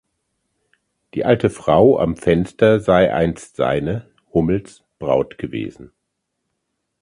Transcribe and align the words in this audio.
Die 1.13 1.25
alte 1.25 1.51
Frau 1.51 1.99
am 1.99 2.17
Fenster 2.17 2.79
sei 2.79 3.13
einst 3.13 3.55
seine 3.55 4.09
(Hummels) 4.33 4.83
Braut 4.97 5.37
gewesen. 5.37 5.91